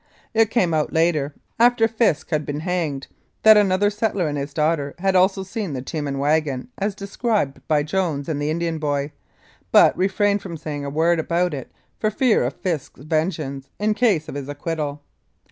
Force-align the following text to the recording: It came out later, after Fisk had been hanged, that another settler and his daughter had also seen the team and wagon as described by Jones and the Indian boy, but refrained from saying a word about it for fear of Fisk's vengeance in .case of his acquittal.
It 0.33 0.49
came 0.49 0.73
out 0.73 0.91
later, 0.91 1.35
after 1.59 1.87
Fisk 1.87 2.31
had 2.31 2.43
been 2.43 2.61
hanged, 2.61 3.05
that 3.43 3.55
another 3.55 3.91
settler 3.91 4.27
and 4.27 4.35
his 4.35 4.51
daughter 4.51 4.95
had 4.97 5.15
also 5.15 5.43
seen 5.43 5.73
the 5.73 5.81
team 5.83 6.07
and 6.07 6.19
wagon 6.19 6.69
as 6.79 6.95
described 6.95 7.61
by 7.67 7.83
Jones 7.83 8.27
and 8.27 8.41
the 8.41 8.49
Indian 8.49 8.79
boy, 8.79 9.11
but 9.71 9.95
refrained 9.95 10.41
from 10.41 10.57
saying 10.57 10.83
a 10.83 10.89
word 10.89 11.19
about 11.19 11.53
it 11.53 11.71
for 11.99 12.09
fear 12.09 12.43
of 12.43 12.55
Fisk's 12.55 13.03
vengeance 13.03 13.69
in 13.77 13.93
.case 13.93 14.27
of 14.27 14.33
his 14.33 14.49
acquittal. 14.49 15.03